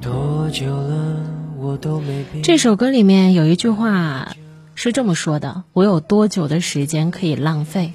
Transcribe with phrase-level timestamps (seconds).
[0.00, 1.24] 多久了，
[1.58, 2.24] 我都没。
[2.42, 4.36] 这首歌里面有一句话
[4.76, 7.94] 是这么说的：“我有多久的时间可以浪费？”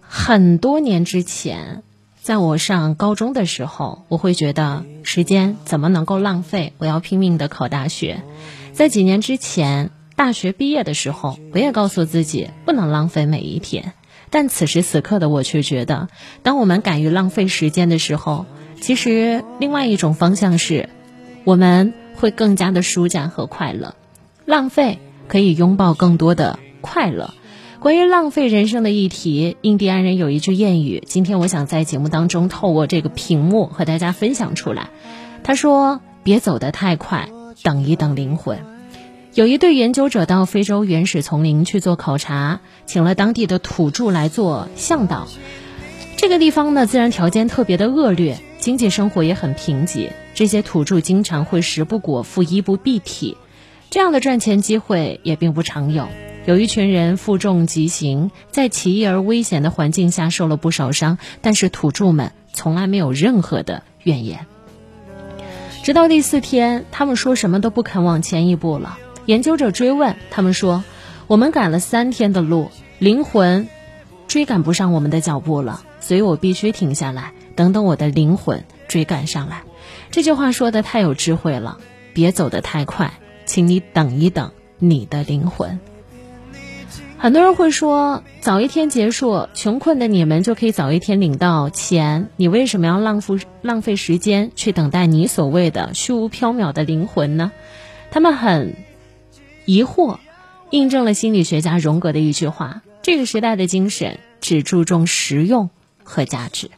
[0.00, 1.84] 很多年之前，
[2.20, 6.72] 在我上高中的时候，我会觉得时间怎么能够浪费？
[6.78, 8.22] 我要拼命的考大学。
[8.72, 13.92] 在几年之前，大学毕业的时候，我也告诉自己不能浪费每一天。
[14.30, 16.08] 但此时此刻的我却觉得，
[16.42, 18.46] 当我们敢于浪费时间的时候，
[18.82, 20.88] 其实另外一种方向是，
[21.44, 23.94] 我们会更加的舒展和快乐。
[24.44, 24.98] 浪费
[25.28, 27.32] 可以拥抱更多的快乐。
[27.78, 34.88] 关于浪费人生的议题，印第安人有一句谚语，今天我想在节目当中透过这个屏幕和大家分享出来。
[35.44, 37.28] 他说：“别走得太快，
[37.62, 38.58] 等一等灵魂。”
[39.32, 45.28] 有一对研究者到非洲原始丛林去做考察，请了当地的土著来做向导。
[46.16, 50.12] 这个地方呢，自然条件特别的恶劣，经济生活也很贫瘠。
[50.34, 53.36] 这些土著经常会食不果腹、衣不蔽体，
[53.90, 56.08] 这样的赚钱机会也并不常有。
[56.46, 64.46] 有一群人负重疾行，在奇异而危险的环境下受了不少伤，但是土著们从来没有任何的怨言。
[65.82, 68.96] 直到第四天，他们说什么都不肯往前一步了。
[69.26, 70.84] 研究者追问他们说
[71.26, 72.70] ：“我们赶了三天的路，
[73.00, 73.68] 灵魂
[74.28, 79.62] 追赶不上我们的脚步了，所以我必须停下来，等等我的灵魂追赶上来。”
[80.10, 81.78] 这句话说的太有智慧了，
[82.12, 83.14] 别走得太快，
[83.46, 85.78] 请你等一等你的灵魂。
[87.18, 97.52] 很多人会说，早一天结束，穷困的你们就可以早一天领到钱，你为什么要浪费浪费时间去等待你所谓的虚无缥缈的灵魂呢？
[98.10, 98.74] 他们很。
[99.64, 100.18] 疑惑，
[100.70, 105.70] 印证了心理学家荣格的一句话：这个时代的精神只注重实用
[106.02, 106.68] 和价值。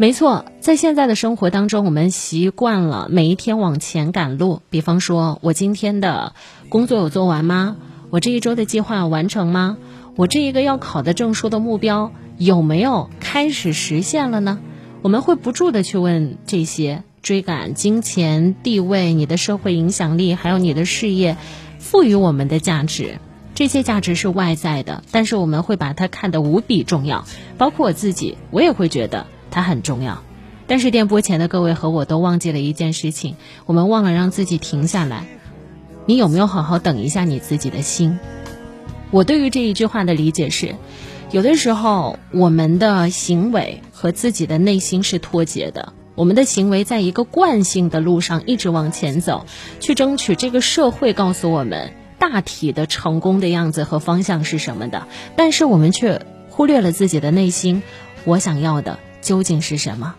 [0.00, 4.62] 没错，在现在的生活当中，我们习惯了每一天往前赶路。
[4.70, 6.32] 比方说，我今天的
[6.70, 7.76] 工作有做完吗？
[8.08, 9.76] 我这一周的计划完成吗？
[10.16, 14.58] 我这一个要考的证书的目标有没有开始实现了呢？
[15.02, 21.36] 我们会不住的去问这些，追赶金钱、地位、你的社会影响力，还有你的事业。
[21.78, 23.18] 赋予我们的价值，
[23.54, 27.26] 这些价值是外在的，但是我们会把它看得无比重要。
[27.58, 30.22] 包括我自己，我也会觉得它很重要。
[30.66, 35.24] 但是电波前的各位和我都忘记了一件事情，我们忘了让自己停下来。
[36.06, 38.18] 你有没有好好等一下你自己的心？
[39.10, 40.76] 我对于这一句话的理解是，
[41.32, 45.92] 有的时候我们的行为和自己的内心是脱节的。
[46.14, 49.46] 我们的行为在一个惯性的路上一直往前走，
[49.80, 57.82] 去争取这个社会告诉我们大体的成功的样子和方向是什么的，但是我们却忽略了自己的内心，
[58.24, 58.98] 我想要的
[59.30, 60.16] 究竟是什么？